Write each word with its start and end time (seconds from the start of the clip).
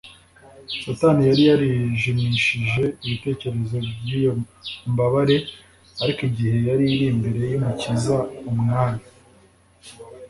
satani 0.81 1.21
yari 1.29 1.41
yarijimishije 1.49 2.83
ibitekerezo 3.05 3.77
by’iyo 3.99 4.33
mbabare, 4.91 5.37
ariko 6.01 6.19
igihe 6.29 6.55
yari 6.69 6.85
iri 6.93 7.05
imbere 7.13 7.41
y’umukiza 7.51 8.17
umwami 8.51 9.03